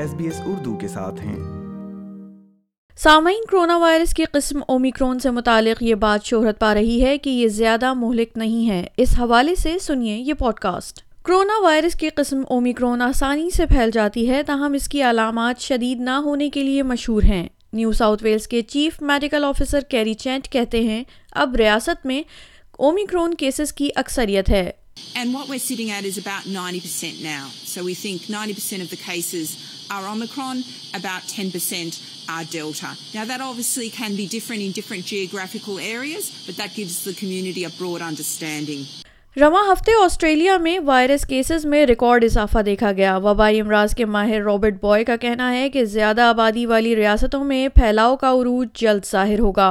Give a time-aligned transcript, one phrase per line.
[0.00, 1.36] S B S Urdu کے ساتھ ہیں
[2.98, 7.30] سامعین کرونا وائرس کی قسم اومیکرون سے متعلق یہ بات شہرت پا رہی ہے کہ
[7.30, 12.08] یہ زیادہ مہلک نہیں ہے اس حوالے سے سنیے یہ پوڈ کاسٹ کرونا وائرس کی
[12.14, 16.62] قسم اومیکرون آسانی سے پھیل جاتی ہے تاہم اس کی علامات شدید نہ ہونے کے
[16.62, 21.02] لیے مشہور ہیں نیو ساؤتھ ویلز کے chief medical officer Kerry Chant کہتے ہیں
[21.34, 22.22] اب ریاست میں
[22.80, 24.70] اومیکرون کیسز کی اکثریت ہے
[25.14, 27.48] And what we're sitting at is about 90% now.
[27.64, 29.56] So we think 90% of the cases
[29.90, 30.62] are Omicron,
[30.94, 32.00] about 10%
[32.28, 32.96] are Delta.
[33.12, 37.64] Now, that obviously can be different in different geographical areas, but that gives the community
[37.64, 38.84] a broad understanding.
[39.36, 44.42] رواں ہفتے Australia میں virus cases میں record اضافہ دیکھا گیا وبائی امراض کے ماہر
[44.44, 49.10] رابرٹ بوائے کا کہنا ہے کہ زیادہ آبادی والی ریاستوں میں پھیلاؤ کا عروج جلد
[49.10, 49.70] ظاہر ہوگا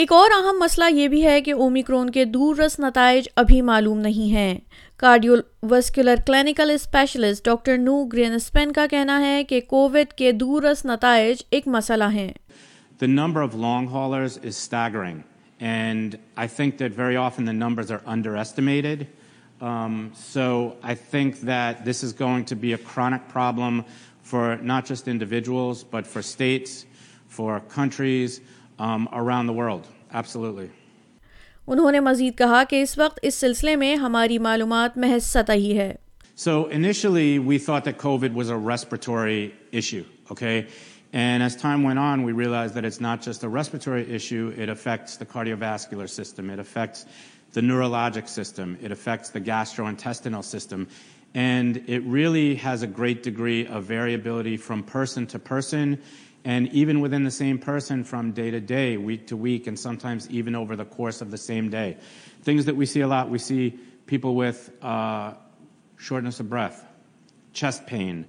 [0.00, 3.98] ایک اور اہم مسئلہ یہ بھی ہے کہ اومیکرون کے دور رس نتائج ابھی معلوم
[4.00, 4.54] نہیں ہیں
[4.98, 5.34] cardio
[5.70, 11.42] vascular clinical specialist doctor نو گرینسپین کا کہنا ہے کہ کووڈ کے دور رس نتائج
[11.50, 12.32] ایک مسئلہ ہیں
[13.00, 15.18] The number of long haulers is staggering
[15.60, 19.06] and I think that very often the numbers are underestimated.
[19.60, 19.98] Um,
[20.22, 20.46] so
[20.82, 23.84] I think that this is going to be a chronic problem
[24.22, 26.86] for not just individuals but for states,
[27.28, 29.06] for countries, for Um,
[31.68, 35.94] انہوں نے مزید کہا کہ اس وقت اس سلسلے میں ہماری معلومات محض سطحی ہے
[56.44, 60.28] And even within the same person from day to day, week to week, and sometimes
[60.30, 61.98] even over the course of the same day.
[62.42, 65.34] Things that we see a lot, we see people with uh,
[65.96, 66.84] shortness of breath,
[67.52, 68.26] chest pain,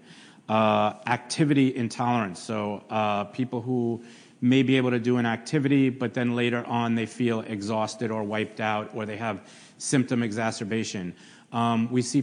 [0.49, 2.39] uh, activity intolerance.
[2.41, 4.03] So uh, people who
[4.41, 8.23] may be able to do an activity, but then later on they feel exhausted or
[8.23, 11.15] wiped out, or they have symptom exacerbation.
[11.53, 12.19] وائرس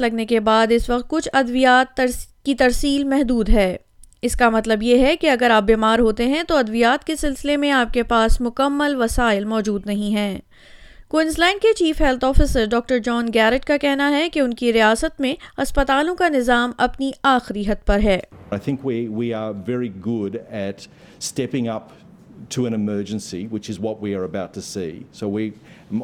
[0.00, 2.00] لگنے کے بعد اس وقت کچھ ادویات
[2.44, 3.76] کی ترسیل محدود ہے
[4.22, 7.56] اس کا مطلب یہ ہے کہ اگر آپ بیمار ہوتے ہیں تو ادویات کے سلسلے
[7.56, 10.38] میں آپ کے پاس مکمل وسائل موجود نہیں ہیں
[11.08, 14.72] کوئنس لینڈ کے chief health officer doctor John Gerrard کا کہنا ہے کہ ان کی
[14.72, 18.00] ریاست میں اسپتالوں کا نظام اپنی آخری حد پر
[18.00, 18.18] ہے
[22.48, 25.50] to an emergency which is what we are about to see so we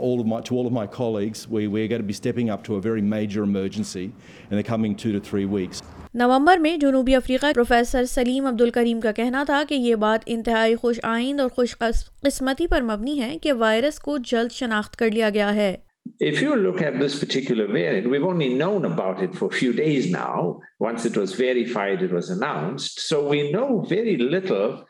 [0.00, 2.80] all my to all of my colleagues we we get be stepping up to a
[2.84, 4.06] very major emergency
[4.50, 5.82] in coming to two three weeks
[6.18, 10.74] نومبر میں جنوبی افریقہ professor سلیم عبد الکریم کا کہنا تھا کہ یہ بات انتہائی
[10.76, 11.76] خوش آئند اور خوش
[12.22, 15.76] قسمتی پر مبنی ہے کہ وائرس کو جلد شناخت کر لیا گیا ہے
[16.20, 19.24] if you look at this this particular variant, variant we've only known about about it
[19.24, 20.60] it it for a few days now.
[20.80, 22.02] Once was was verified,
[22.30, 23.00] announced.
[23.00, 24.84] So we know very little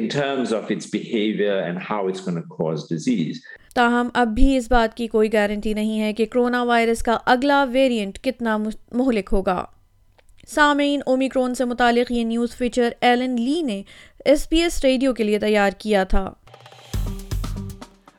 [0.00, 3.40] in terms of its it's behavior and how going to cause disease.
[3.74, 7.64] تاہم اب بھی اس بات کی کوئی guarantee نہیں ہے کہ corona virus کا اگلا
[7.72, 9.64] ویریئنٹ کتنا مہلک ہوگا
[10.46, 13.82] سامعین اومیکرون سے متعلق یہ نیوز فیچر ایلن لی نے
[14.24, 14.80] ایس ایس
[14.80, 16.32] پی ریڈیو کے لیے تیار کیا تھا